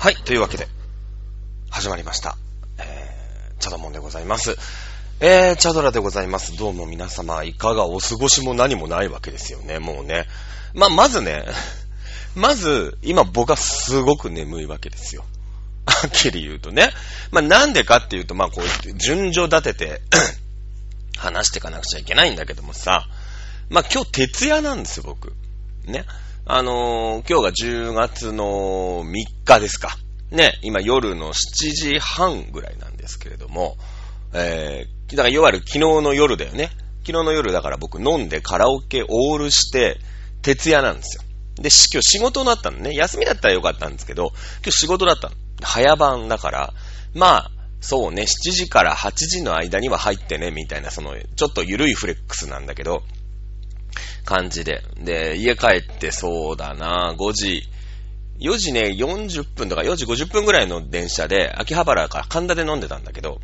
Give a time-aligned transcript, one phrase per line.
[0.00, 0.66] はい、というわけで、
[1.68, 2.38] 始まりました。
[2.78, 4.56] えー、チャドモンでございます。
[5.20, 6.56] えー、チャドラでございます。
[6.56, 10.24] どうも皆様、いかがお過ごしも何もないわけですよね、もうね。
[10.72, 11.44] まあ、まずね、
[12.34, 15.26] まず、今僕はすごく眠いわけですよ。
[15.84, 16.94] はっきり言うとね。
[17.30, 20.00] まあ、なんでかっていうと、まあ、こうやって、順序立てて、
[21.18, 23.06] 話していかなくちゃいけないんだけどもさ、
[23.68, 25.34] まあ、今日徹夜なんですよ、僕。
[25.84, 26.06] ね。
[26.46, 29.96] あのー今日が10月の3日ですか。
[30.30, 33.76] ね、今夜の7時半ぐらいなんですけれども、
[34.32, 36.70] えー、だからいわゆる昨日の夜だよね。
[37.04, 39.98] 昨日の夜だから僕飲んでカラオケオールして、
[40.42, 41.22] 徹夜なんですよ。
[41.56, 42.94] で、今日仕事だったのね。
[42.94, 44.28] 休みだったらよかったんですけど、
[44.62, 45.36] 今日仕事だったの。
[45.62, 46.72] 早番だから、
[47.14, 47.50] まあ、
[47.80, 53.02] そうね、7時から8時の間には入ってね、みたいな、その、ちょっと緩いフレックスなんだけど、
[54.24, 54.82] 感じで。
[54.98, 57.68] で、家帰ってそうだな、5時、
[58.40, 63.40] 4時ね、40分とか4時50分ぐらいの電車で、秋葉原から神田で飲んでたんだけど、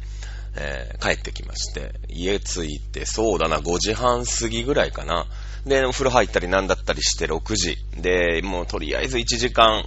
[0.56, 5.26] えー帰ってきまして、家着いて、そうだな、5時半過ぎぐらいかな。
[5.66, 7.76] で、お風呂入ったりなんだったりして6時。
[7.96, 9.84] で、もうとりあえず1時間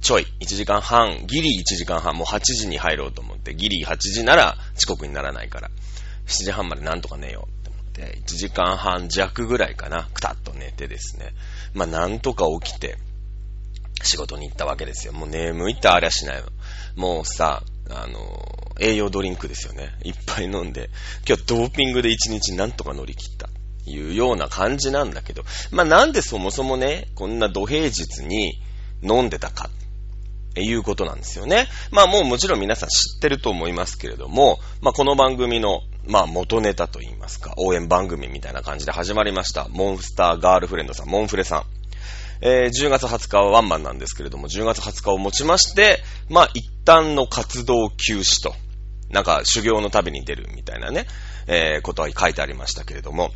[0.00, 5.70] ちょい、1時間半、ギリ1時間半、もう8時に入ろうと思って、ギリ8時なら遅刻にならないから、
[6.26, 7.55] 7時半までなんとか寝よう。
[7.96, 11.32] て、1時間半弱ぐらいかな、くたっと寝てですね、
[11.74, 12.98] まあなんとか起きて、
[14.02, 15.14] 仕事に行ったわけですよ。
[15.14, 16.48] もう眠いってありゃしないの。
[16.96, 18.20] もうさ、あの、
[18.78, 19.94] 栄養ドリンクですよね。
[20.04, 20.90] いっぱい飲んで、
[21.26, 23.48] 今日ドーピングで1日なんとか乗り切った。
[23.88, 28.60] いうような感じなんだけど、まあなんでそもそもね、こんな土平日に
[29.02, 29.70] 飲んでたか
[30.50, 31.68] っていうことなんですよね。
[31.92, 39.68] まあもうもちろん皆さん知ってると思いますけれども、まあこの番組の、まあ元ネタといいますか、応援番組みたいな感じで始まりました。
[39.68, 41.62] モンスターガールフレンドさん、モンフレさん。
[42.40, 48.54] えー10月20日はワンマンなんですけれども、10月20日をもちまして、まあ一旦の活動休止と、
[49.10, 51.06] なんか修行の旅に出るみたいなね、
[51.46, 53.32] えーことは書いてありましたけれども、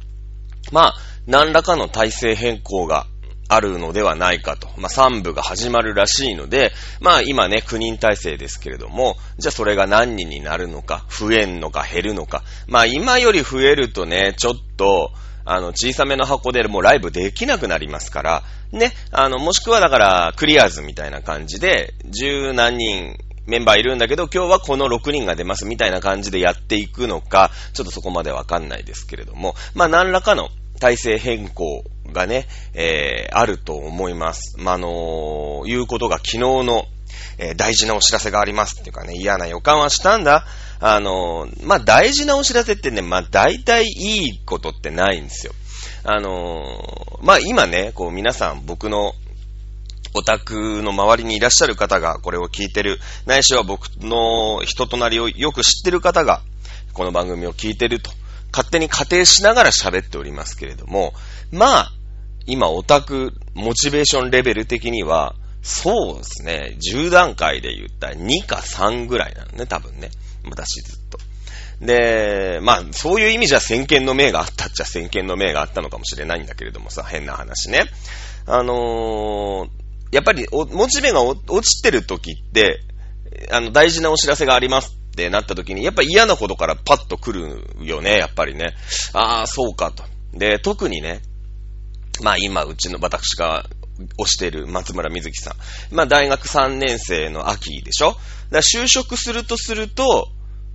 [0.72, 0.94] まあ、
[1.26, 3.06] 何らかの体制変更が
[3.52, 4.68] あるのではないかと。
[4.76, 12.44] まあ、3部が始まるらしいので、まあ、今ね、9人体制ですけれども、じゃあそれが何人になるのか、増えんのか減るのか。
[12.68, 15.10] まあ、今より増えるとね、ちょっと、
[15.44, 23.16] あの、小さめの箱でもうライブできなくなりますから、ね、あの、もしくはだから、クリアーズみたいな感じで、十何人、
[23.46, 34.56] メンバーいるんだけど、今日はこの6人が出ますみたいな感じでやっていくのか、ちょっとそこまでわかんないですけれども、まあ何らかの体制変更がね、えー、あると思います。
[34.58, 36.86] まあ、あのーいうことが昨日の、
[37.38, 40.44] えー大事なお知らせがありますっていうかね、嫌な予感はしたんだ。
[40.80, 45.52] あのーまあ、大事なお知らせってね、まあ、大体いいことってないんですよ。
[46.04, 49.12] あのーまあ、今ね、こう皆さん僕の
[50.14, 56.42] オタクの周りにいらっしゃる方がこれを聞いてる、ないしは僕の人となりをよく知ってる方が、
[56.94, 58.10] この番組を聞いてると、
[58.52, 61.14] 勝手に仮定しながら喋っておりますけれども、
[61.52, 61.92] まあ、
[62.50, 70.10] 今オタク、モチベーションレベル的には、そうですね、10段階で言ったら2か3ぐらいなのね、多分ね。
[70.44, 71.18] 私ずっと。
[71.84, 77.84] で、まあ、そういう意味じゃ先見の明があったっちゃ先見の明があったのかもしれないんだけれどもさ、変な話ね。
[78.46, 82.80] あのーやっぱり、モチベが落ちてる時って、
[83.52, 88.74] あの、大事なお知らせがありますってなった時に、やっぱ嫌なことからパッと来るよね、やっぱりね。
[89.12, 90.02] ああ、そうかと。
[90.32, 91.20] で、特にね、
[92.22, 93.66] まあ今、うちの私が
[94.18, 95.94] 推している松村瑞希さん。
[95.94, 98.08] まあ大学3年生の秋でしょ？
[98.08, 98.18] だか
[98.52, 100.28] ら就職するとすると、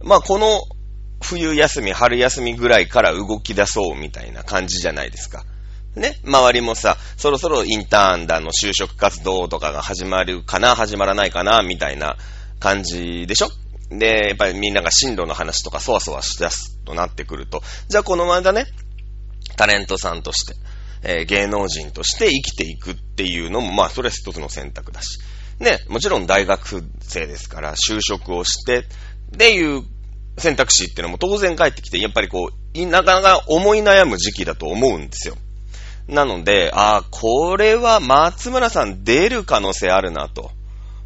[0.03, 0.61] まあこの
[1.21, 5.43] 冬休み、春休みぐらいから動き出そうみたいな感じじゃないですか。
[5.95, 12.17] ね、周りもさ、そろそろインターンだの就職活動とかが始まるかな、始まらないかな、みたいな
[12.59, 13.47] 感じでしょ？
[13.89, 18.65] で、やっぱりみんなが進路の話とかそわそわしだすとなってくると、じゃあこのままね、
[19.55, 20.53] タレントさんとして、
[21.05, 25.19] えー芸能人として生きていくっていうのも、まあ、それは一つの選択だし。
[25.59, 29.83] ね、もちろん大学生ですから、就職をして、っていう
[30.37, 35.37] 選択肢っていうのも当然返ってきて、やっぱりこう、なかなか思い悩む時期だと思うんですよ。
[36.07, 40.51] なので、ああ、これは松村さん出る可能性あるなと。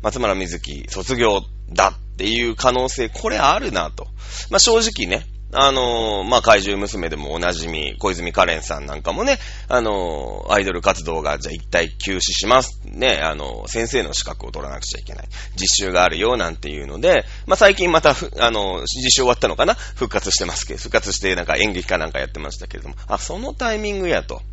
[0.01, 1.41] 松村瑞希卒業
[1.71, 4.07] だっていう可能性、これあるなと。
[4.49, 12.79] まあ、正直ね、あのまあ、怪獣娘でもおなじみ、小泉カレンさんなんかもね、あのアイドル活動がじゃあ一体休止します。
[12.85, 15.27] ね、あの先生の資格を取らなくちゃいけない。
[15.55, 19.73] 実習があるよ、なんていうので、まあ、最近また、あのー実習終わったのかな？
[19.73, 24.43] 復活してますけど、復活してなんか演劇かなんかやってましたけれども、あ、そのタイミングやと。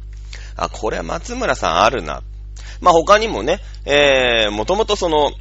[0.57, 2.23] あ、これは松村さんあるな。
[2.81, 5.33] まあ、他にもね、えー、もともとその、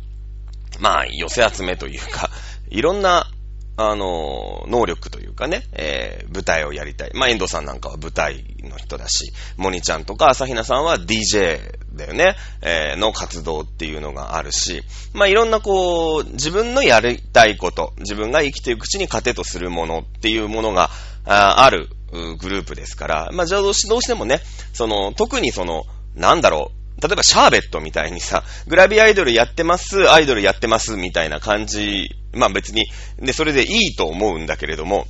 [0.82, 2.30] まあ、寄せ集めというか、
[2.70, 3.32] いろんな、
[3.78, 7.12] あの、能力というかね、えー、舞台をやりたい。
[7.14, 11.60] まあ、遠藤さんなんかは舞台の人だし、モニちゃんとか朝比奈さんは DJ
[11.94, 14.84] だよね、えー、の活動っていうのがあるし、
[15.14, 20.90] まあ、いろんなこう、自分のやりたいこと、自分が生きていくうちに糧とするものっていうものが
[21.26, 21.90] あある
[22.38, 24.40] グループですから、まあ、じゃあどうしてもね、
[24.74, 25.84] その、特にその、
[26.16, 32.86] なんだろう、例えばシャーベットみたいにさ、 グラビアアイドルやってます、アイドルやってますみたいな感じ、まあ別に、
[33.20, 35.08] で、それでいいと思うんだけれども、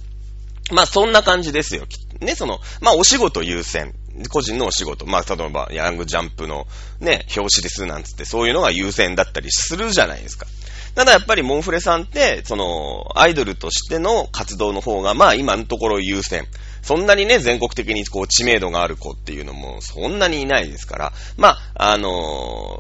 [0.71, 1.86] まあそんな感じですよ。
[2.21, 3.94] ね、その、まあお仕事優先。
[4.30, 5.06] 個人のお仕事。
[5.06, 6.68] まあ例えば、ヤングジャンプの
[7.00, 10.47] ね、表紙ですなんつって、そういうのが優先だったりするじゃないですか。
[10.95, 16.47] ただやっぱりモンフレさんって、その、アイドルとしての活動の方が、まあ今のところ優先。
[16.86, 22.80] そんなにね、全国的にこう知名度がある子っていうのもそんなにいないですから、まあ、あの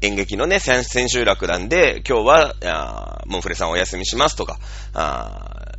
[0.00, 4.58] ー、演劇のね、千秋楽なんで、今日は、あモンフレさんお休みしますとか、
[4.94, 5.72] あ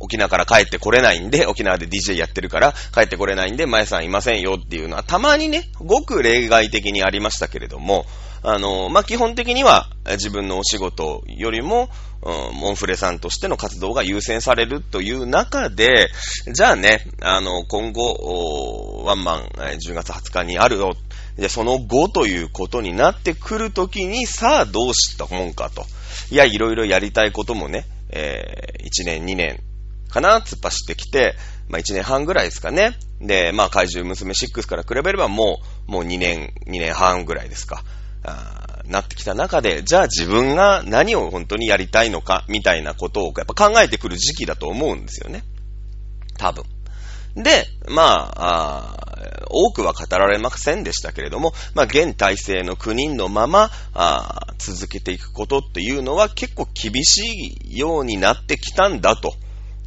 [0.00, 8.06] 沖縄から帰ってこれないんで、沖縄で DJ やってるから帰ってこれないんで、前さんいませんよっていうのは、たまにね、ごく例外的にありましたけれども、
[8.46, 11.88] あの、まあ、基本的には自分のお仕事よりも、
[12.22, 16.10] うん、モンフレさんとしての活動が優先されるという中で、
[16.52, 20.94] じゃあね、あの、今後、ワンマン、10月20日にあるよ。
[21.36, 25.86] で、その後ということになってくるときに、さあどうしたもんかと。
[26.30, 29.60] いや、いろいろやりたいこともね、えー、1年、2年
[30.10, 31.34] かな、突っ走ってきて、
[31.68, 32.96] まあ1年半ぐらいですかね。
[33.22, 37.82] で、まあ怪獣娘6から比べればもう、もう2年、2年半ぐらいですか。
[38.86, 45.44] なってきた中で、じゃあ自分が何を本当にやりたいのか、みたいなことをやっぱ考えてくる時期だと思うんですよね。
[46.38, 46.64] 多分。
[47.36, 49.04] で、まあ、あ
[49.50, 59.34] 多くは語られませんでしたけれども、まあ、現体制の9人のままあ続けていくことっていうのは結構厳しいようになってきたんだと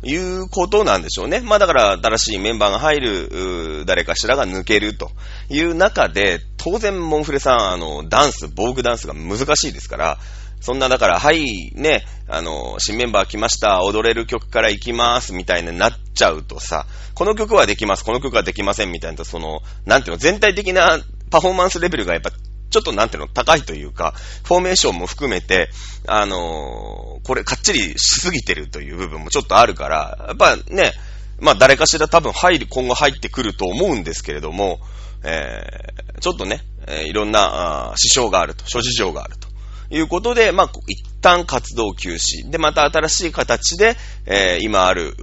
[0.03, 1.41] いうことなんでしょうね。
[1.41, 5.11] まあだから新しいメンバーが入る、誰かしらが抜けると
[5.49, 10.17] いう中で、当然モンフレさん、あの、ダンス、防具ダンスが難しいですから、
[10.59, 20.99] そんなだから、はい、ね、あの、新メンバー来ました、踊れる曲から行きます、みたいになっちゃうとさ、この曲はできます、この曲はできません、みたいな、その、なんていうの、全体的な
[21.29, 22.31] パフォーマンスレベルがやっぱ
[22.69, 25.69] ちょっとなんていうの、高いというか、フォーメーションも含めて、
[26.05, 30.91] あのー、これかっちりしすぎてるという部分もちょっとあるから、やっぱね、
[31.39, 34.79] まあ誰かしら多分入る、今後入ってくると思うんですけれども、
[35.23, 39.47] えー、ちょっとね、えー、いろんな、あ支障があると、諸事情があると。
[39.89, 42.49] いうことで、まあ、一旦活動休止。
[42.49, 45.15] で、また新しい形で、えー、今ある、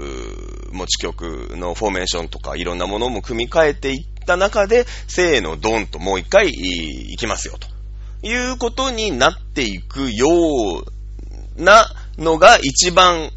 [0.72, 10.28] 持ち曲のフォーメーションとかいろんなものも組み替えていった中で、せーの、ドンともう一回いきますよ、ということになっていくよ
[11.56, 11.86] うな
[12.18, 13.30] のが一番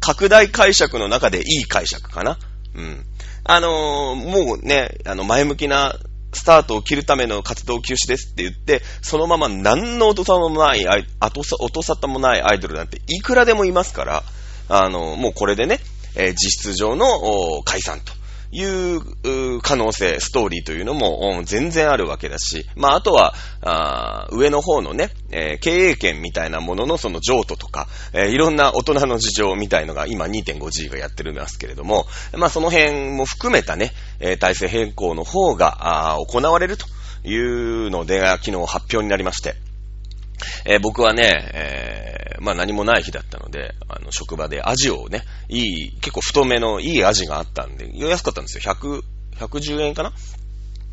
[0.00, 2.38] 拡大解釈の中でいい解釈かな。
[2.74, 3.04] うん。
[3.44, 5.96] あのー、もうね、あの、前向きな
[6.32, 10.86] スタートを切るための活動休止ですって言って、そのまま何の音沙もない、
[11.20, 11.42] 音
[11.82, 14.22] 沙汰もないアイドルなんていくらでもいますから、
[14.68, 15.80] あの、もうこれでね、
[16.14, 18.12] えー、実質上の解散と
[18.52, 32.04] いう可能性、ストーリーというのも、全然あるわけだし、まあ、あとは、あ上の方のね、えー、経営権みたいなもののその譲渡とか、えー、いろんな大人の事情みたいのが今 2.5G がやってるんですけれども、
[32.36, 36.86] まあ、その辺も含めたね、えー、体制変更の方が、行われると
[37.24, 39.54] いうので、昨日発表になりまして、
[40.64, 48.74] えー、僕はね、えー、まあ何もない日だったので、あの、職場でアジをね、いい、結構太めのいい味があったんで、安かったんですよ。
[48.74, 49.02] 100、
[49.38, 50.12] 110円かな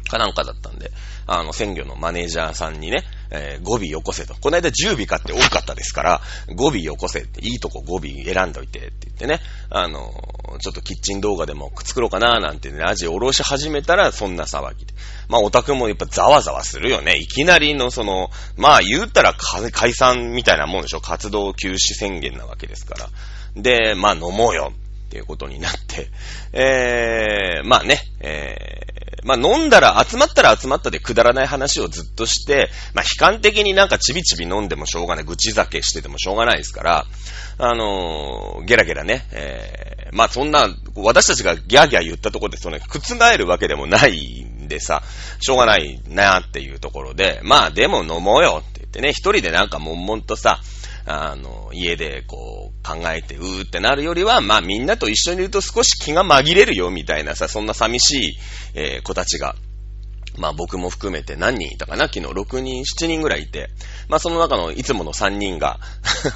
[0.10, 0.92] かなんかだったんで、
[1.28, 4.34] あの、鮮魚のマネージャーさんにね、えー、語尾よこせと。
[4.34, 6.22] この間10尾買って多かったですから、
[6.56, 9.40] 語尾よこせって、いいとこ語尾選んどいてって言ってね、
[9.70, 10.12] あの、
[10.60, 14.94] ちょっとキッチン動画でも作ろうかななんてね、アジおろし始めたらそんな騒ぎで。
[15.28, 17.18] まあオタクもやっぱざわざわするよね。
[17.18, 21.02] いきなりのその、まあ言ったら解散みたいなもんでしょ。
[21.02, 23.10] 活動休止宣言なわけですから。
[23.56, 24.74] で、まあ飲もうよ
[25.10, 26.12] っていうことになって、
[26.54, 37.06] えー、まあね、えー、まあ飲んだら、集まったら集まったでくだらない話をずっとして、まあ悲観的になんかちびちび飲んでもしょうがない、愚痴酒しててもしょうがないですから、
[37.58, 45.02] あのー、ゲラゲラね、えー、まあそんな、私たちがギャーギャー言ったところでその、覆るわけでもないんでさ、
[45.40, 50.62] しょうがないなっていうところで、まあでも飲もうよって言ってね、一人でなんか悶々とさ、
[51.12, 58.38] あの、家でこう考えて、うーってなるよりは、まあみんなと一緒にいると少し気が紛れるよみたいなさ、そんな寂しい、
[58.76, 59.56] えー、子たちが
[60.38, 63.70] まあ僕も含めて何人いたかな昨日6人、7人ぐらいいて、
[64.08, 65.80] まあその中のいつもの3人が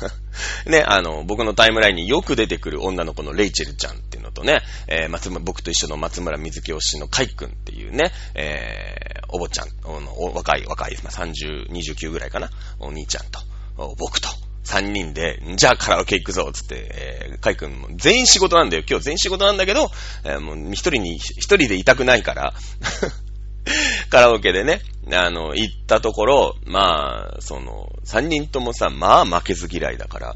[0.66, 12.50] ね、あの、僕のタイムラインによく出てくる女の子のレイチェルちゃんっていうのとね、えー、松村、僕と一緒の松村水木推しのカイ君っていうね、えー、お坊ちゃん、お若い、若い、まあ、30、29ぐらいかな、
[12.80, 13.40] お兄ちゃんと、
[13.98, 14.28] 僕と、
[14.64, 18.84] 三人で、じゃあカラオケ行くぞ、つって、えー、カイ君も全員仕事なんだよ。
[18.90, 19.92] 今日全員仕事なんだけど、
[20.24, 22.54] えー、もう一人に、一人でいたくないから
[24.10, 30.36] カラオケでね、あの、行ったところ、まあ、その、三人ともさ、まあ負けず嫌いだから、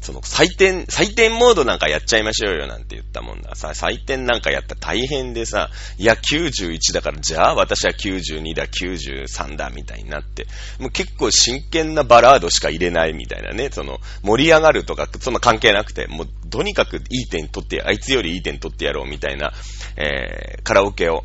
[0.00, 3.54] その、採点、採点モードなんかやっちゃいましょうよなんて言ったもんだ。
[3.54, 10.46] さ、採点なんかやったら大変でさ、いや、91だから、じゃあ私は92だ、93だ、みたいになって、
[10.78, 19.52] もう結構真剣なバラードしか入れないみたいなね、その、盛り上がるとか、そんな関係なくて、もう、とにかくいい点取って、あいつよりいい点取ってやろうみたいな、
[19.96, 21.24] えー、カラオケを、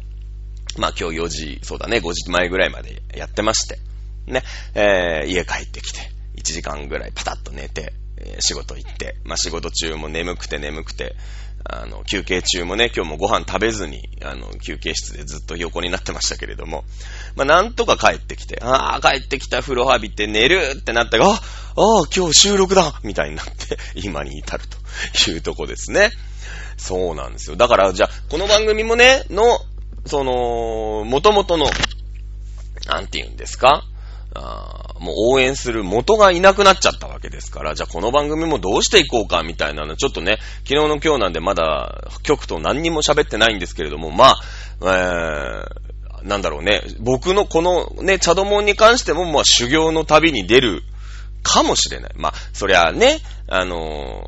[0.77, 3.79] まあ今日4時、そうだね、5時前ぐらいまでやってまして、
[4.25, 5.99] ね、えー、家帰ってきて、
[6.37, 11.15] 1時間ぐらいパタッと寝て、えー、仕事行って、まあ仕事中も眠くて眠くて、
[11.63, 16.83] あの、休憩中もね、今日もご飯食べずに、あの、休憩室でずっと横になってましたけれども、
[17.35, 21.39] まあなんとか帰ってきて、ああ、帰ってきた風呂浴びて寝るってなったが、ああ、
[22.15, 26.09] 今日収録だみたいになって、 今に至るというとこですね。
[26.77, 27.55] そうなんですよ。
[27.55, 29.59] だから、じゃあ、この番組もね、の、
[30.05, 31.69] その、元々の、
[32.87, 33.83] なんて言うんですか？
[34.33, 44.41] あもう応援する元がいなくなっちゃったわけですから、じゃあこの番組もどうしていこうかみたいなの、ちょっとね、昨日の今日なんでまだ局と何にも喋ってないんですけれども、まあ、
[44.81, 50.83] えー、なんだろうね、僕のこのね、チャドモンに関しても、まあ修行の旅に出る
[51.43, 52.11] かもしれない。
[52.15, 54.23] まあ、そりゃね、あの、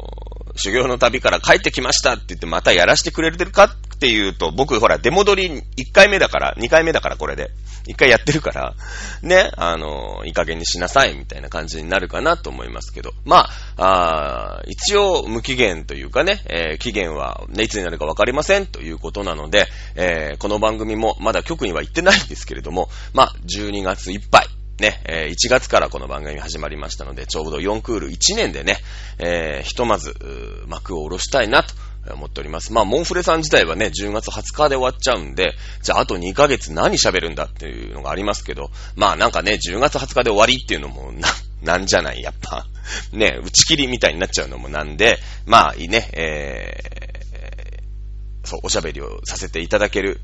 [0.55, 7.51] 修行の旅から帰ってきましたって言ってまたやらせてくれてるかっていうと、僕ほら、出戻り1回目だから、2回目だからこれで。
[7.87, 8.75] 1回やってるから、
[9.21, 13.11] ね、あの、いい加減にしなさいみたいな感じになるかなと思いますけど。
[13.25, 24.47] まあ、あ一応無期限というかね、えー、期限は、ね、いつになるかわかりませんということなので、えー、この番組もまだ局には行ってないんですけれども、まあ、12月いっぱい、
[24.79, 28.77] ね、えー、1月からこの番組始まりましたので、ちょうど4クール1年でね、
[29.19, 30.15] えー、ひとまず、
[30.67, 31.73] 幕を下ろしたいなと
[32.11, 32.73] 思っております。
[32.73, 35.53] まあ、モンフレさん自体はね、10月20日で終わっちゃうんで、
[35.83, 41.27] じゃああと2ヶ月何喋るんだっていうのがありますけど、まあなんかね、10月20日で終わりっていうのもな、
[41.61, 42.65] なんじゃないやっぱ。
[43.13, 50.19] ね、打ち切りみたいになっちゃうのもなんで、まあいいね、えー、そう、おしゃべりをさせていただける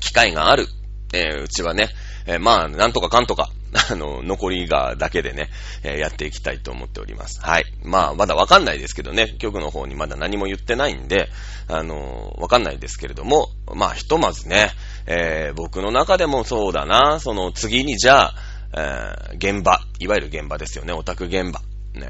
[0.00, 0.68] 機会がある、
[1.14, 1.88] えー、うちはね、
[2.26, 3.50] えー、まあ、なんとかかんとか、
[3.90, 5.48] あの、残りがだけでね、
[5.82, 7.40] えー、やっていきたいと思っております。
[7.40, 7.64] はい。
[7.82, 11.30] まあ、まだわかんないですけどね、局の方にまだ何も言ってないんで、
[11.68, 14.70] あのわかんないですけれども、まあ、ひとまずね、
[15.06, 18.34] えー、僕の中でもそうだな、その次にじゃあ、
[18.74, 21.60] え、現場、いわゆる現場ですよね、オタク現場、
[21.94, 22.08] ね、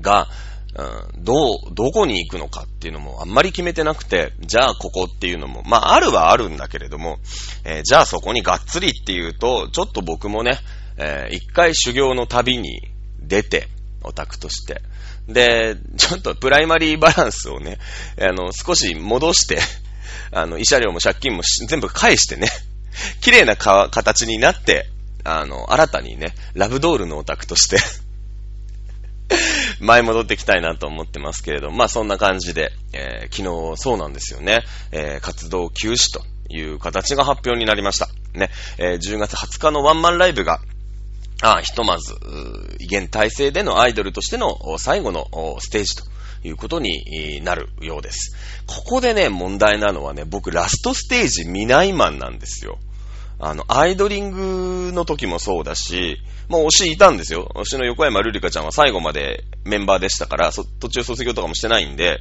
[0.00, 0.28] が、
[1.18, 1.34] ど
[1.70, 7.18] う、どこに行くのかっていうのもあんまり決めてなくて、じゃあここっていうのも、まああるはあるんだけれども、
[7.64, 10.58] えー、じゃあそこにがっつりっていうと、ちょっと僕もね、
[10.96, 12.82] えー、一回修行の旅に
[13.20, 13.68] 出て、
[14.02, 14.80] オタクとして。
[15.28, 17.78] で、ちょっとプライマリーバランスをね、
[18.18, 19.58] あの、少し戻して、
[20.32, 22.48] あの、慰謝料も借金も全部返してね、
[23.20, 24.86] 綺麗な形になって、
[25.24, 27.76] あの、新たにね、ラブドールのオタクとして
[29.80, 36.22] 前戻っていきたいなと思ってますけれど、まあそんな感じで、えー、昨日そうなんですよね、えー、活動休止と
[36.52, 38.08] いう形が発表になりました。
[38.34, 40.60] ね、えー、10月20日のワンマンライブが、
[41.42, 42.14] あひとまず、
[42.80, 45.26] 現体制でのアイドルとしての最後の
[45.60, 46.04] ステージと
[46.44, 48.36] いうことになるようです。
[48.66, 52.78] ここでね、問題なのはね、僕ラストステージ見ないマンなんですよ。
[53.40, 56.18] あの、アイドリングの時もそうだし、
[56.48, 57.50] もう推しいたんですよ。
[57.54, 62.20] 推しの横山ルリカちゃんは最後までメンバーでしたから、途中卒業とかもしてないんで、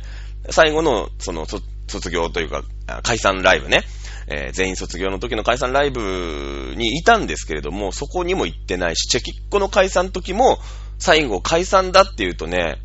[0.49, 2.63] 最後の、その、卒業というか、
[3.03, 3.83] 解散ライブね。
[4.31, 10.59] えー、全員卒業の時の解散ライブにいたんですけれども、そこにも行ってないし、チェキッコの解散時も、
[10.99, 12.77] 最後解散だって言うとね、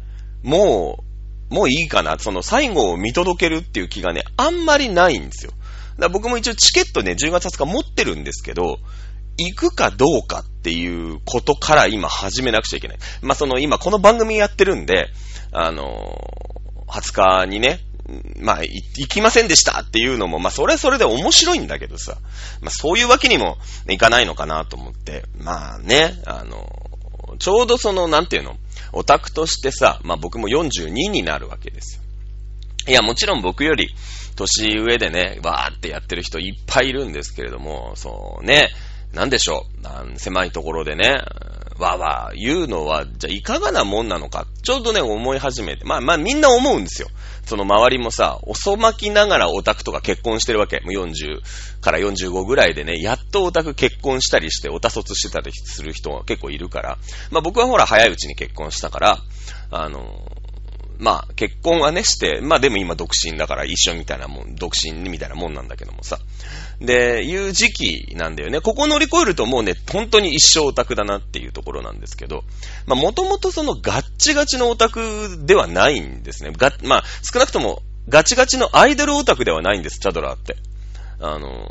[0.43, 1.05] も
[1.51, 2.19] う、もういいかな。
[2.19, 5.53] その最後を見届けるっていう気がね、あんまりないんですよ。
[5.99, 8.79] だ僕も一応チケットね、10月20日持ってるんですけど、
[9.37, 12.99] 行くかどうかっていうことから今始めなくちゃいけない。
[13.23, 15.09] まあ、その今この番組やってるんで、
[15.53, 17.81] あのー、20日にね、
[18.39, 22.19] まあ、行きませんでしたっていうのも、まあ、それはそれで面白いんだけどさ、
[22.61, 23.57] まあ、そういうわけにも
[23.89, 26.69] いかないのかなと思って、まあね、あの、
[27.39, 28.57] ちょうどその、なんていうの、
[28.93, 32.03] オタクとしてさ、まあ僕も42になるわけですよ。
[32.87, 33.95] いや、もちろん僕より
[34.37, 38.71] 年上でね、わーってやってる人いっぱいいるんですけれども、そうね、
[39.13, 39.65] なんでしょ
[40.15, 41.23] う、狭いところでね、
[41.79, 47.09] わーわー言うのは、じゃあいかがなもんなのか、ちょうどね、思い始めて、まあまあみんな思うんですよ。
[47.45, 50.81] その周りもさ、遅まきながらオタクとか結婚してるわけ。
[50.81, 51.41] もう40
[51.81, 56.99] から45ぐらいでね、やっとオタク結婚したりして、オタ卒してたりする人が結構いるから。
[57.31, 59.19] まあ僕はほら早いうちに結婚したから、
[59.71, 60.27] あの、
[60.99, 66.19] まあ結婚はねして、まあでも今独身だから一緒みたいなもん、独身みたいなもんなんだけどもさ。
[66.81, 68.61] で、いう時期なんだよね。
[68.61, 72.45] ここ乗り越えるともうね、本当に一生オタクだなっていうところなんですけど、
[72.87, 76.53] まあもともとそのガッチガチのオタクではないんですね。
[76.53, 80.57] が、まあ少なくともガチガチのアイドルオタクではないんです、チャドラーって。
[81.21, 81.69] あの、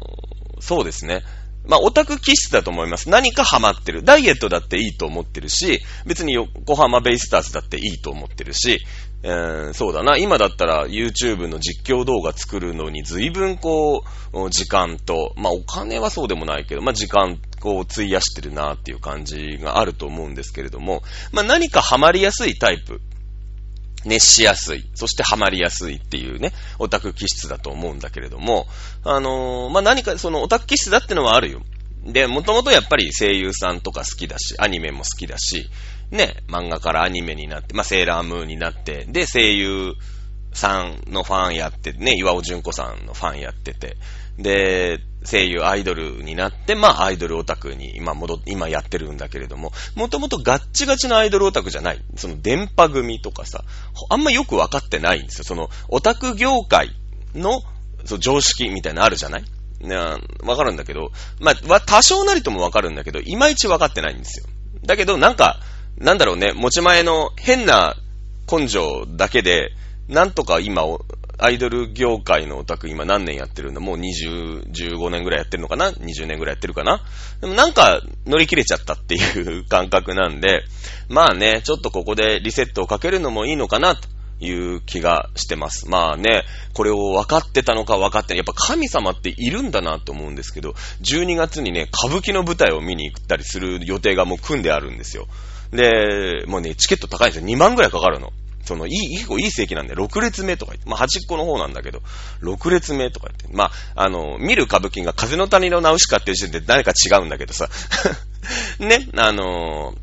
[0.60, 1.24] そうですね。
[1.66, 3.10] まあ、オタク気質だと思います。
[3.10, 4.04] 何かハマってる。
[4.04, 8.86] ダイエットだっていいと思ってるし、別に横浜ベイスターズだっていいと思ってるし、
[9.26, 10.18] えー、そうだな。
[10.18, 14.04] 今だったら YouTube の実況動画作るのに随分こ
[14.34, 23.00] う、時間と、まあお金はそうでもないけど、まあ時間こう費やしてるなっていう感じがあると思うんですけれども、まあ何かハマりやすいタイプ。
[24.06, 24.84] 熱しやすい。
[24.96, 28.68] そしてハマりやすいっていうね、オタク気質だと思うんだけれども、
[29.06, 31.62] あのー、まあ、何かそのオタク気質だってのはあるよ。
[32.06, 35.70] で、もともとやっぱり声優さんとか好きだし、アニメも好きだし、
[36.14, 39.94] ね、漫画からアニメになって、まあ、セーラームーンになって、で、声優
[40.54, 43.98] さんのファンやってね、岩尾純子さんのファンやってて、
[44.38, 52.02] で、声優アイドルになって、まあアイドルオタクに今戻今やってるんだけれども、もともとガッチガチのアイドルオタクじゃない。
[52.16, 53.64] その電波組とかさ、
[54.10, 55.44] あんまよくわかってないんですよ。
[55.46, 56.92] そのオタク業界
[57.34, 57.62] の
[58.06, 59.44] その常識みたいなのあるじゃない？
[59.80, 59.96] ね、
[60.44, 64.46] わかるんだけど、まあ、多少なりともわかるんだけど、いまいちわかってないんですよ。
[64.86, 65.60] だけど、なんか、
[65.98, 67.96] なんだろうね、持ち前の変な
[68.52, 69.72] 根性だけで、
[70.08, 70.84] なんとか今、
[71.40, 73.80] アイドル業界のオタク今何年やってるんだ？
[73.80, 77.02] もう20、15年ぐらいやってるのかな ?20 年ぐらいやってるかな？
[77.42, 80.64] でもなんか乗り切れちゃったっていう感覚なんで、
[81.10, 84.08] まあね、ちょっとここでリセットをかけるのもいいのかなと
[84.40, 85.90] いう気がしてます。
[85.90, 88.38] まあね、これを分かってたのか分かってない。
[88.38, 95.28] やっぱ神様っているんだなと思うんですけど、12月にね、歌舞伎の舞台を見に行ったりする予定がもう組んであるんですよ。
[95.74, 97.48] で、もうね、チケット高いんですよ。
[97.48, 98.32] 2万ぐらいかかるの。
[98.64, 102.02] その、いい、結構いい席なんで、6列目とか言って、まあ、端っこの方なんだけど、
[102.42, 107.68] 6列目とか言って、まあ、あの、見る歌舞伎が風の谷のナウシカっていう時点で誰か違うんだけどさ、
[108.80, 109.96] ね、あの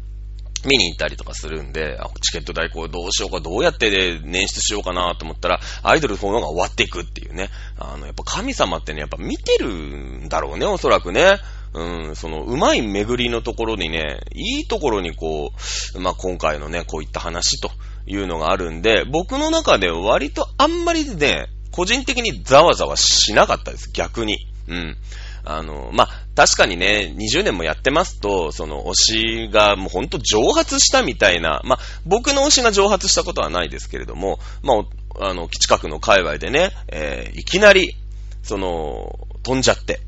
[0.65, 7.49] 見に行ったりとかするんで、チケット代行どうしようか、どうやって捻出しようかなと思ったら、アイドルの方が終わっていくっていうね。
[7.79, 11.39] あの、やっぱ神様ってね、やっぱ見てるんだろうね、おそらくね。
[11.73, 15.53] うん、その、うまい巡りのところにね、いいところにこ
[15.95, 17.71] う、まあ、今回のね、こういった話と
[18.07, 24.39] いうのがあるんで、僕の中で割とあんまりね、個人的にざわざわしなかったです、逆に。
[24.69, 24.97] うん。
[25.45, 37.95] あの、まあ、確かにね、20年もやってますと、その推しがもうほんと蒸発したみたいな、まあ、僕の推しが蒸発したことはないですけれども、まあ、あの、近くの界隈でね、えー、いきなり、
[38.43, 40.01] その、飛んじゃって、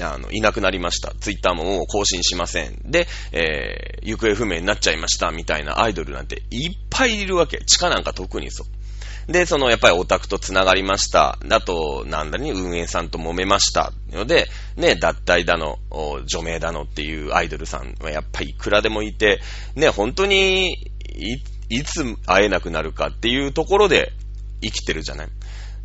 [0.00, 1.12] あの、いなくなりました。
[1.20, 2.78] ツイッターももう更新しません。
[2.84, 5.30] で、えー、行方不明になっちゃいました。
[5.30, 7.58] みたいなアイドルなんていっぱいいるわけ。
[7.58, 9.32] 地下なんか特にそう。
[9.32, 11.38] で、その、やっぱりオタクと繋がりました。
[11.46, 13.92] だと、なんだに、運営さんと揉めました。
[14.12, 15.78] ので、ね、脱退だの、
[16.26, 19.40] 除名だのっていうアイドルさんはやっぱりいくらでもいて、
[19.76, 24.12] ね、本当にい、いつ会えなくなるかっていうところで
[24.60, 25.28] 生きてるじゃない。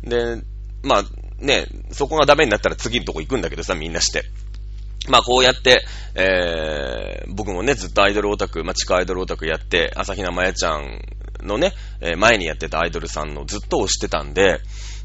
[0.04, 0.42] で、
[0.82, 1.04] まあ、
[1.40, 4.24] ね、そこがダメになったら次のとこ行くんだけどさ、みんなして。
[5.08, 11.00] まあこうやって、えー、僕もね、ずっとアイドルオタク、まあ地下アイドルオタクやって、朝比奈まやちゃん
[11.42, 14.60] のね、えー、前にやってたアイドルさんのずっと推してたんで、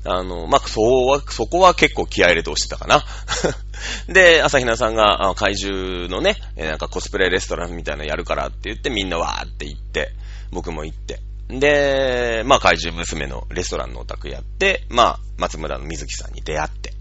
[0.07, 3.03] あの、まあ、そうは、そこは結構気合入れて押してたかな。
[4.07, 10.11] で、朝比奈さんが、怪獣のね、なんかコスプレレストランみたいなのやるからって言って、みんなわーって行って、
[10.51, 11.19] 僕も行って。
[11.49, 16.93] で、まあ、怪獣娘のレストランのお宅やって、まあ、松村の水木さんに出会って、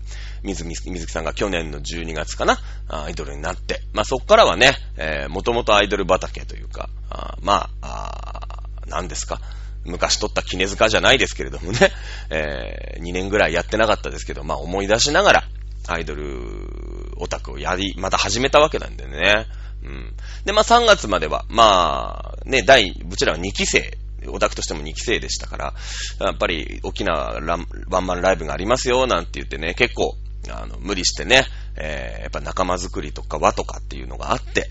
[0.42, 9.40] 水木水木さんが去年の12月かな、アイドルになって、まあ、そっからはね、えー、もともとアイドル畑というか、あまあ、あ何ですか、
[9.84, 11.92] 昔撮った絹塚じゃないですけれどもね、
[12.30, 15.44] えー、2年ぐらいやってなかったですけど、まあ思い出しながら、
[15.86, 19.46] アイドルオタクをやり、また始めたわけなんでね。
[19.82, 20.14] うん。
[20.44, 25.74] で、まあ3月までは、まあ、ね、第、うちらは2期生、オタクとしても2期生でしたから、
[26.20, 30.16] やっぱり大きなランワンマンライブがありますよ、なんて言ってね、結構、
[30.50, 34.70] あの、無理してね、えー、やっぱ仲間作りとか和とかっていうのがあって、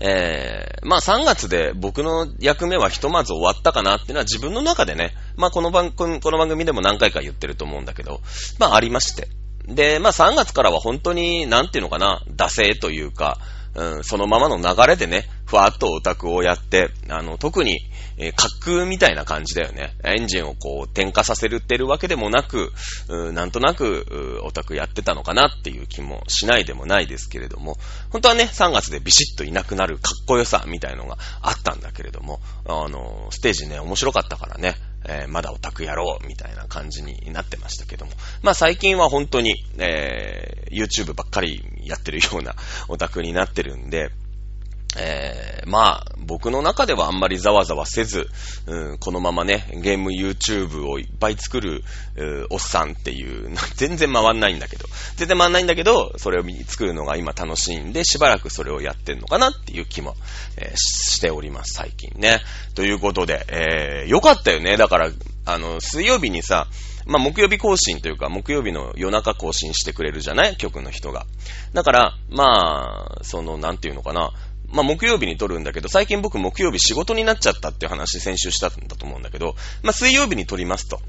[0.00, 8.20] えー、まあ3月で僕の役目はひとまず終わったかなっていうのは自分の中でね、まあこの番組、この番組でも何回か言ってると思うんだけど、
[8.58, 9.28] まあありまして。
[9.66, 13.38] で、まあ3月からは本当に、なんていうのかな、惰性というか、
[13.74, 17.78] うん、そのままの流れでね、ふわっとオタクをやって、あの、特に、
[18.18, 19.94] えー、滑空みたいな感じだよね。
[20.04, 22.72] エンジンをこう、点火させるってるわけでもなく、
[23.08, 27.76] なんとなく、オタクやってたのかなっていう気もしないでもないですけれども、
[28.10, 34.76] 本当はね、3月でビシッといなくなるかっこよさみたいのがあったんだけれども、あの、ステージね、面白かったからね、
[35.08, 38.12] えー、まだオタクやろうみたいな感じになってましたけども。
[38.42, 42.54] まあ最近は本当に、えー、YouTube ばっかりやってるような
[42.88, 44.10] オタクになってるんで、
[44.98, 48.28] えー、まあ、僕の中ではあんまりざわざわせず、
[48.66, 51.84] うん、このままね、ゲーム YouTube をいっぱい作る、
[52.50, 60.16] おっさんっていう、 全然回んないんだけど、全然回んないんだけど、それを作るのが今楽しいんで、しばらくそれをやってんのかなっていう気も、
[60.56, 62.40] えー、しております、最近ね。
[62.74, 64.76] ということで、えー、よかったよね。
[64.76, 65.10] だから、
[65.44, 66.66] あの、水曜日にさ、
[67.06, 70.56] まあ、木曜日更新というか、木曜日の夜中更新してくれるじゃない？
[70.56, 71.24] 局の人が。
[71.72, 74.32] だから、まあ、その、なんていうのかな？
[74.68, 81.00] まあ、木曜日に撮るんだけど、最近僕木曜日仕事になっちゃったっていう話先週したんだと思うんだけど、まあ、水曜日に撮りますと。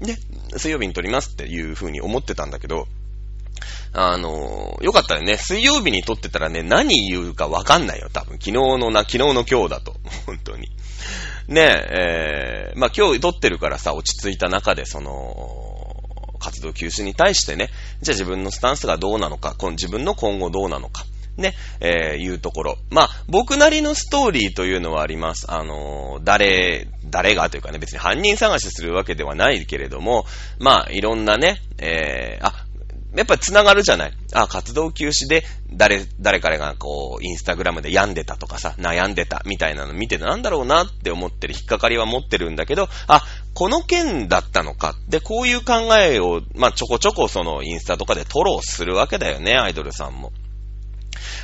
[0.00, 0.16] で、
[0.56, 2.86] 水曜日に撮りますっていう風に思ってたんだけど、
[3.92, 5.36] あの、よかったよね。
[5.36, 8.34] 水曜日に撮ってたらね、何言うかわかんないよ、多分。
[8.34, 9.96] 昨日のな、昨日の今日だと。
[10.26, 10.68] 本当に。
[11.48, 16.04] ねえ、えー、まあ今日撮ってるからさ、落ち着いた中で、その、
[16.38, 17.70] 活動休止に対してね、
[18.02, 21.04] じゃあ自分のスタンスがどうなのか、この自分の今後どうなのか。
[21.38, 22.76] ね、えー、いうところ。
[22.90, 25.46] まあ、僕なりのストーリーというのはあります。
[25.48, 30.26] あのー、誰、誰がというかね、別に犯人探しするわけではないけれども、
[30.58, 32.64] まあ、いろんなね、えー、あ、
[33.14, 43.22] やっぱ繋がるじゃないあ、活動休止で、誰、誰彼がこう、インスタグラムで病んでたとかさ、悩んでたみたいなの見てなんだろうなって思ってる、引っかかりは持ってるんだけど、あ、
[43.54, 44.94] この件だったのか。
[45.08, 50.32] で、こういう考えを、まあ、ちょこちょこそのインスタとかでトローするわけだよね、アイドルさんも。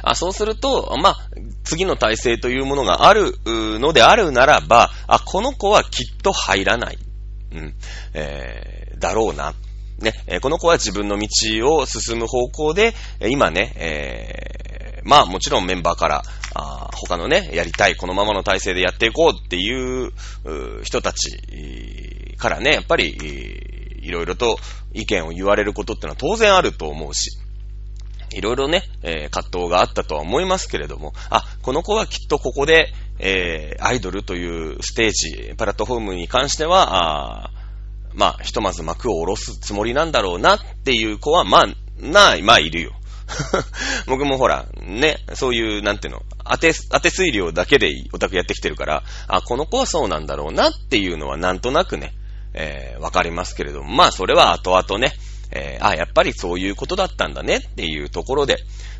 [0.03, 1.17] あ、そうすると、まあ、
[1.65, 6.99] 次の体制というものがあるのであるならば、あ、この子はきっと入らない。
[7.53, 7.75] うん。
[8.13, 9.55] えー、だろうな。
[9.99, 11.29] ね、えこの子は自分の道
[11.77, 16.23] を進む方向で、今ね、えー、まあもちろんメンバーから、
[16.55, 20.13] あ他のね、やりたい、このままの体制でやっていこうっていう
[20.83, 23.17] 人たちからね、やっぱり、
[24.03, 24.59] いろいろと
[24.93, 27.39] 意見を言われることってのは当然あると思うし、
[28.35, 37.51] いろいろね、えー、葛藤があったとは思いますけれども、あ、この子はきっとここで、えー、アイドルというステージ、プラットフォームに関しては、あ
[38.15, 41.67] まあ、ひとまず幕を下ろすつもりなんだろうなっていう子は、まあ、
[41.99, 42.93] な、まあ、いるよ。
[44.07, 52.15] 僕もほら、ね、そういう、なんていうの、当て、当て推量だけでオタクやってきてるから、あ、この子はそうなんだろうなっていうのはなんとなくね、
[52.53, 55.15] えー、わかりますけれども、まあ、それは後々ね、
[55.55, 58.57] えー、あ、やっぱりそういうことだったんだねっていうところで、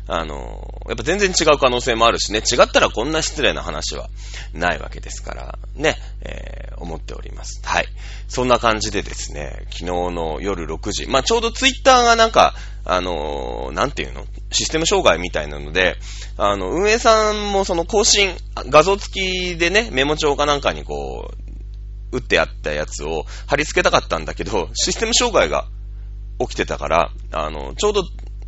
[0.07, 4.09] あのー、やっぱ全然違う可能性もあるしね、違ったらこんな失礼な話は
[4.53, 7.61] ないわけですから、ね、えー、思っております。
[7.63, 7.87] はい。
[8.27, 12.53] そんな感じでですね、昨日の夜6時、まあ、ちょうどツイッターがなんか、
[12.85, 14.25] あのー、なんていうの？
[14.51, 15.97] システム障害みたいなので、
[16.37, 18.37] あの、運営さんもその更新、
[18.69, 21.31] 画像付きでね、メモ帳かなんかにこ
[22.11, 25.65] う、打ってあったやつを貼り付けたかったんだけど、システム障害が
[26.39, 28.03] 起きてたから、あの、ちょうど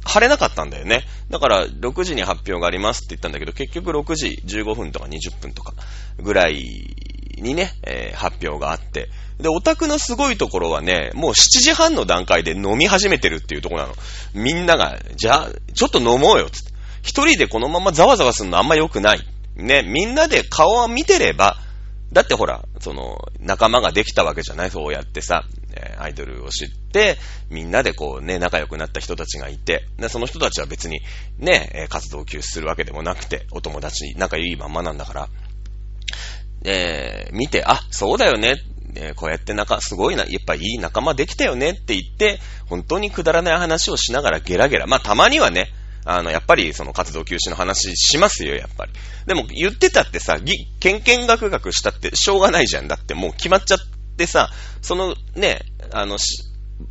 [0.06, 1.04] 晴れなかったんだよね。
[1.30, 5.74] だから、6時に発表がありますって言ったんだけど、結局6時15分とか20分とか
[6.18, 6.64] ぐらい
[7.42, 9.10] にね、えー、発表があって。
[9.40, 13.96] で、オタクのすごいところはね、もう7時半の段階で飲み始めてるっていうところなの。
[14.34, 16.72] みんなが、じゃあ、ちょっと飲もうよ、つって。
[17.04, 19.20] 一人でこのままざわざわするのあんま良くない。
[19.56, 21.58] ね、みんなで顔を見てれば、
[22.12, 25.44] だってほら、その、仲間ができたわけじゃないそうやってさ、
[25.76, 27.18] えアイドルを知って、
[27.50, 31.02] みんなでこうね、仲良くなった人たちがいて、で、その人たちは別に
[31.38, 35.30] ね、活動休止するわけでもなくて、お友達仲いいまんまなんだから、
[36.64, 38.56] えー、見て、あ、そうだよね、
[38.96, 45.70] えこうやって仲、すごいな、やっぱいい仲間できたよねって言って、本当にくだらない話をしながらゲラゲラ、まあたまにはね、
[46.10, 48.94] あの、やっぱりその活動休止の話しますよ、やっぱり。
[49.26, 52.88] でも言ってたってさ、ぎ、けんけんがくがくしたってしょうがないじゃん。
[52.88, 53.80] だってもう決まっちゃっ
[54.16, 54.50] てさ、
[54.82, 55.60] そのね、
[55.92, 56.18] あの、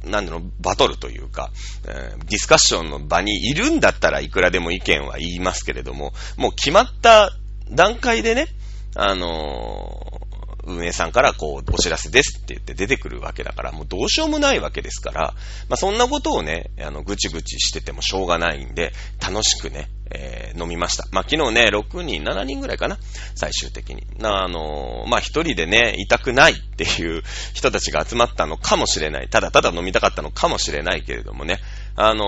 [0.05, 1.51] なんだろう、バトルというか、
[1.89, 7.33] えー、ディスカッションの場にいるんだったらいくらでも意見は言いますけれども、もう決まった
[7.71, 8.49] 段階でね、
[8.95, 10.16] あのー、
[10.67, 15.35] 運営さんからこう、お知らせですって言って出てくるわけだから、もうどうしようもないわけですから、
[15.69, 21.05] まあそんなことをね、あの、ぐちぐちしててもしょうがないんで、楽しくね、えー、飲みました。
[21.11, 22.99] まあ、昨日ね、6人、7人ぐらいかな
[23.35, 24.07] 最終的に。
[24.23, 27.23] あのー、まあ、一人でね、いたくないっていう
[27.55, 29.29] 人たちが集まったのかもしれない。
[29.29, 31.61] ただただ飲みたかったのかもしれないけれどもね。
[31.97, 32.25] あの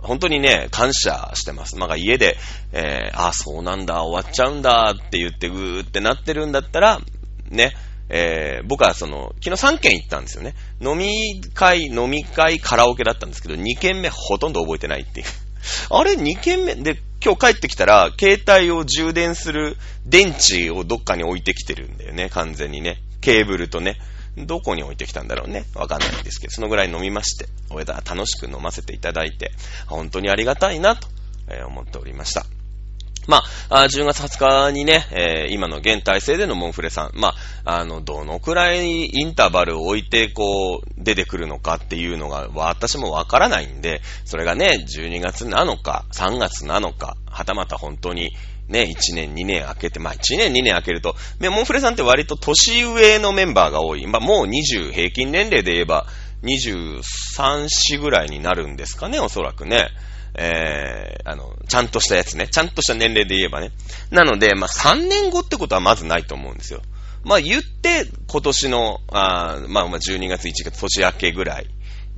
[0.00, 1.76] ー、本当にね、感謝してます。
[1.76, 2.36] まあ、家で、
[2.72, 7.00] えー、あ、そうなんだ、終わっちゃうんだって言って、ぐーってなってるんだったら、
[7.50, 7.74] ね、
[8.08, 10.54] えー、僕はその、昨日3軒行ったんですよね。
[10.80, 15.26] 飲み会、飲み会、カラオケだったんですけど、2軒目ほとんど覚えてないっていう。
[15.90, 16.74] あれ ?2 軒目？
[16.76, 22.98] で、今日帰ってきたら、携帯を充電する電池をどっかに置いてきてるんだよね、完全にね。
[23.20, 23.98] ケーブルとね。
[24.46, 25.64] どこに置いてきたんだろうね。
[25.74, 29.50] わかんないんですけど、そのぐらい飲みまして、お枝楽しく飲ませていただいて、
[29.86, 31.08] 本当にありがたいなと
[31.66, 32.46] 思っておりました。
[33.28, 37.34] まあ、10月20日にね、えー、今の現体制でのモンフレさん、ま
[37.66, 48.30] あ、あの、どのくらいインターバルを置いて、こう、出てくるのかっていうのが、私もわからないんで、それがね、12月なのか、3月なのか、はたまた本当に、
[48.68, 54.06] ね、1年、2年空けて、まあ1年、2年空けると、ねモンフレさんって割と年上のメンバーが多い。
[54.06, 56.06] まあもう20、平均年齢で言えば
[56.44, 57.02] 23、
[57.94, 59.88] 4ぐらいになるんですかね、おそらくね。
[60.40, 62.46] えー、あの、ちゃんとしたやつね。
[62.46, 63.72] ちゃんとした年齢で言えばね。
[64.10, 66.80] なので、まあ、3年後ってことはまずないと思うんですよ。
[67.24, 71.66] まあ、言って、今年の、あまあ、12月、1月、年明けぐらい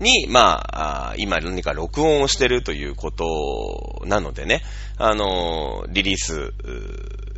[0.00, 4.62] に、まあ、あ今何か録音をしてるということなのでね、
[4.96, 6.52] あのリリース、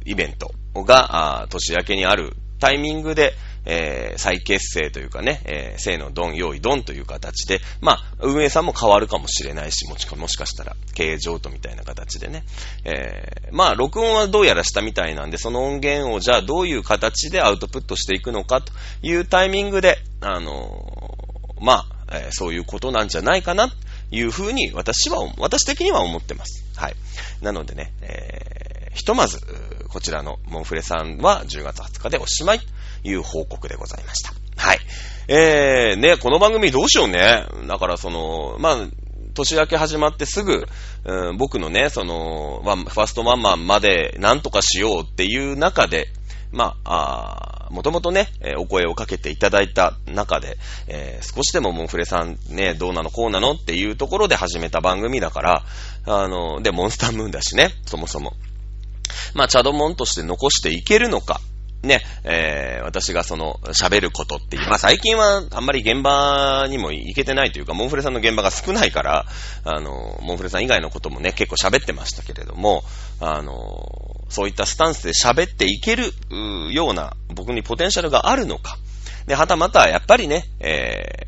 [0.05, 12.45] イベントが、あ年明けにあるタイミングで、えー、再結成というかね、えー、生のドン、用意ドンという形で、まあ、運営さんも変わるかもしれないし、もしかもしかしたら、経営譲渡みたいな形でね、
[12.85, 18.73] えー、まあ、録音はどうやらしたみたいなんで、その音源をじゃあどういう形でアウトプットしていくのかと
[19.03, 23.75] いうタイミングで、あのー、まあ、えー、そういうことなんじゃないかな、と
[24.13, 26.65] いうふうに私は、私的には思ってます。
[26.77, 26.95] はい。
[27.41, 28.62] なのでね、えー、
[28.95, 29.41] ひとまず、
[29.89, 32.67] こちらのモンフレさんは10月20日でおしまいと。
[33.05, 34.33] いう報告でございました。
[34.57, 34.79] はい。
[35.29, 37.47] えー、ね、この番組どうしようね。
[37.67, 38.77] だからその、まあ、
[39.35, 40.67] 年明け始まってすぐ、
[41.05, 46.09] うん、僕のね、その、ファーストマンマンまでなんとかしようっていう中で、
[46.53, 55.65] まあ、あもともとね、え、お声をかけていただいた中で、えー、少しでもモンフレさんね、どうなのこうなのっていうところで始めた番組だから、
[56.05, 58.35] あの、で、モンスタームーンだしね、そもそも。
[59.35, 61.41] まあ、チャドモンとして残していけるのか、
[61.83, 69.27] ね、えー、私がその、喋ることっていう、まあ最近はあんまり現場にも行けてないというか、モンフレさんの現場が少ないから、
[69.65, 72.85] あの、モンフレさん以外のこともね、結構喋ってましたけれども、
[73.21, 76.13] あの、そういったスタンスで喋っていける
[76.73, 78.79] ような僕にポテンシャルがあるのか。
[79.27, 81.27] で、はたまた、やっぱりね、え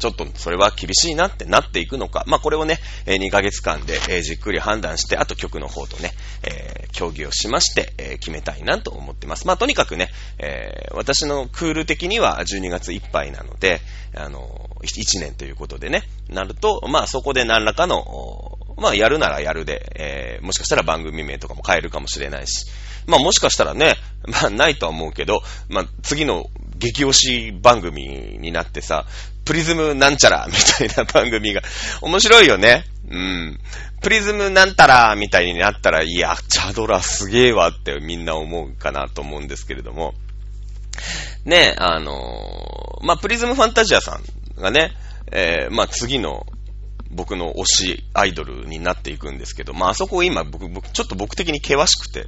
[0.00, 2.24] ちょっとそれは厳しいなってなっていくのか。
[2.26, 9.46] まあ、これをね、2ヶ月間でじっくり判断して、あと曲の方とね、えー、協議をしまして、え、決めたいなと思ってます。
[9.46, 10.08] まあ、とにかくね、
[10.38, 13.82] え、私のクール的には12月いっぱいなので、
[14.16, 22.66] あの、1年ということでね、なると、まあ、そこで何らかの、まあ、やるならやるで、えー、もしかしたら番組名とかも変えるかもしれないし、
[23.06, 29.04] まあ、もしかしたらね、まあ、ないとは思うけど、まあ、次の激推し番組になってさ、
[29.44, 31.62] プリズムなんちゃらみたいな番組が、
[32.02, 32.84] 面白いよね。
[33.10, 33.60] うん。
[34.00, 40.14] プリズムなんたらみたいになったら、いや、チャドラすげえわってみんな思うかなと思うんですけれども。
[41.44, 44.18] ね、あのー、まあ、プリズムファンタジアさ
[44.58, 44.92] んがね、
[45.32, 46.46] えー、まあ、次の
[47.10, 52.26] 僕の推しアイドルになっていくんですけど、まあ、あそこ今僕、僕、ちょっと僕的に険しくて、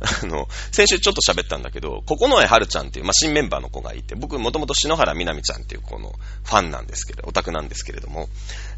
[0.22, 6.12] あの、先週ちょっと喋ったんだけど、ここのえはるちゃんっていう、まあ、新メンバーの子がいて、僕、もともと篠原みなみちゃんっていう子の
[6.44, 8.28] ファンなんですけど、オタクなんですけれども、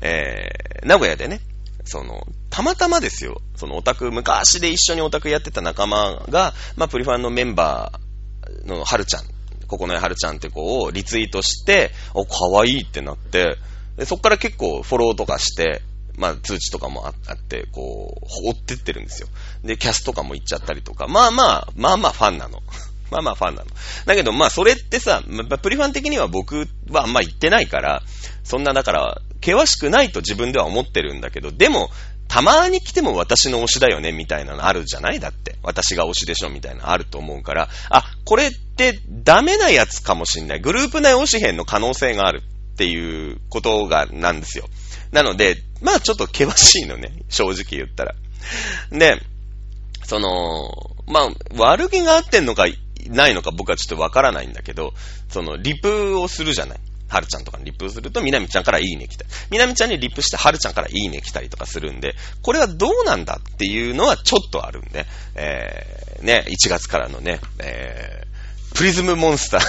[0.02, 1.40] えー、名古屋でね、
[1.84, 9.24] その、たまたまですよ、そのオタク、昔で一緒にオタクやってた仲間が、まあ、プリファンのメンバーのはるちゃん、
[9.66, 13.56] ここのえはるちゃんって子をリツイートして、お、可愛いってなって、
[13.96, 15.82] で、そっから結構フォローとかして、
[16.16, 19.28] まあ通知とかもあって、こう、追ってってるんですよ。
[19.64, 22.62] で、キャスとかも行っちゃったりとか、まあまあ、まあまあファンなの。
[23.10, 23.68] まあまあファンなの。
[24.06, 25.22] だけどまあそれってさ、
[25.62, 28.02] プリファン的には僕はあんま言ってないから、
[28.44, 31.90] そんなだから、険しくないと自分では思ってるんだけど、でも、
[32.28, 35.20] たまに来ても私の推しだよね、みたいなのあるじゃない？
[35.20, 35.56] だって。
[35.62, 40.60] 私が推しでしょ、みたいなのあると思うから、あ、これってダメなやつかもしんない。
[40.60, 42.42] グループ内推し編の可能性がある。
[42.76, 44.68] っていうことが、なんですよ。
[45.12, 48.14] なので、まあちょっと険しいのね、正直言ったら。
[48.90, 49.18] で、
[50.04, 52.66] その、まあ、悪気があってんのか、
[53.08, 54.92] ないのか僕はちょっとわからないんだけど、
[55.30, 56.78] その、リプをするじゃない。
[57.08, 59.30] はるちゃんとかにリプすると、みなみちゃんからいいね来たり。
[59.50, 69.62] みなみちゃんにリプして、はるちゃんからいいね来たりとかするんで、これはどうなんだっていうのはちょっとあるんで、えー、ね、1月からのね、えー、プリズムモンスター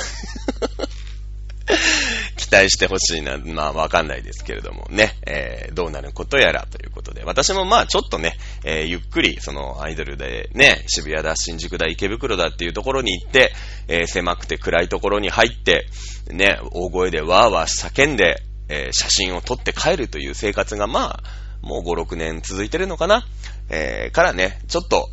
[2.38, 3.38] 期待してほしいな。
[3.38, 13.54] まあ、わかんないですけれどもね、えー、どうなることやらということで、私もまあ、ちょっとね、えー、ゆっくり、その、アイドルでね、渋谷だ、新宿だ、池袋だっていうところに行って、
[13.88, 15.88] えー、狭くて暗いところに入って、
[16.30, 23.26] ね、大声でわーわー叫んで、えー、写真を撮って帰るという生活がまあ、もう5、6年続いてるのかな。
[23.70, 25.10] えー、からね、ちょっと、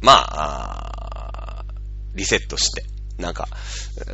[0.00, 1.64] まあ、あ
[2.14, 2.84] リセットして、
[3.18, 3.48] なんか、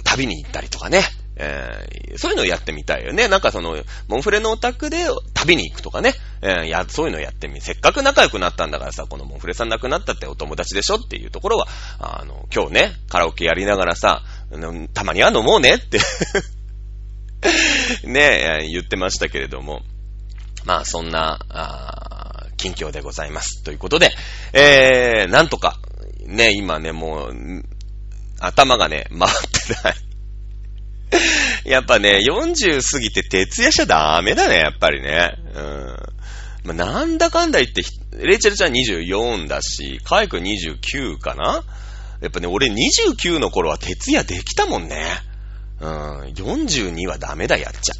[0.05, 1.03] 旅に行ったりとかね、
[1.43, 3.27] えー、そういうのをやってみたいよね。
[3.27, 6.13] なんかその、モンフレのお宅で旅に行くとかね。
[6.43, 11.67] えー、や、そういうのをやってみ、せっかく仲良くなったんだからさ、このモンフレさん亡くなったってお友達でしょっていうところは、
[11.99, 14.23] あの、今日ね、カラオケやりながらさ、
[14.93, 15.99] たまには飲もうねって
[18.05, 19.83] ね、言ってましたけれども、
[20.65, 23.63] まあそんな、あ近況でございます。
[23.65, 24.11] ということで、
[24.53, 25.79] えー、なんとか、
[26.27, 27.65] ね、今ね、もう、
[28.41, 29.33] 頭がね、回っ
[29.75, 30.10] てない
[31.65, 35.35] やっぱね、40過ぎて徹夜しちゃダメだね、やっぱりね。
[35.55, 35.97] うん。
[36.65, 37.83] まあ、なんだかんだ言って、
[38.17, 41.65] レイチェルちゃん24だし、カイ君29かな？
[42.21, 45.05] やっぱね、俺29の頃は徹夜できたもんね。
[45.81, 47.95] うん、42はダメだ、やっちゃ。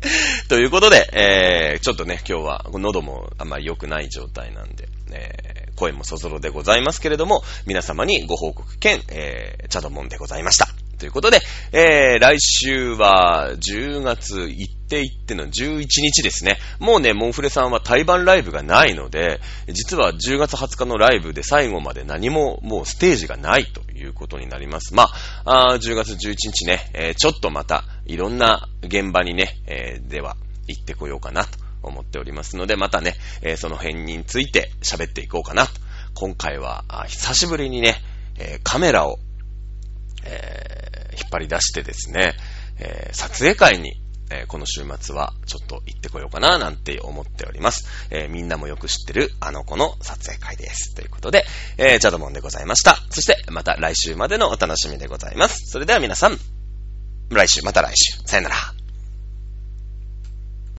[0.48, 10.68] ということで、えー、ちょっとね、今日は喉もあんまり良くない状態なんで、えー、声もそぞろでございますけれども、皆様にご報告兼、えー、チャドモンでございました。
[10.98, 11.40] ということで、
[11.72, 16.58] えー、来週は10月行って行っての11日ですね。
[16.78, 24.94] もうね、モンフレさんは対バンライブがないので、実は10月20日のライブで最後まで何ももうステージがないということになります。
[24.94, 25.08] ま
[25.44, 35.72] あ、あ10月11日ね、えー、ちょっとまたいろんな現場にね、えー、では行ってこようかなと思っておりますので、またね、えー、その辺について喋っていこうかなと。
[36.14, 37.96] 今回は、久しぶりにね、
[38.38, 39.18] えカメラを、
[40.26, 42.34] え引っ張り出してですね、
[42.78, 47.86] えー、撮影会に、えー、この週末はちょっと行ってこようかななんて思っております。
[48.10, 50.94] えー、みんなもよく知ってるあの子の撮影会です。
[50.94, 51.44] ということで、
[51.78, 52.96] えー、チャドモンでございました。
[53.10, 55.70] そしてまた来週までのお楽しみでございます。
[55.70, 56.38] それでは皆さん、
[57.30, 58.20] 来週、また来週。
[58.26, 58.75] さよなら。